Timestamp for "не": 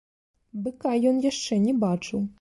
1.67-1.73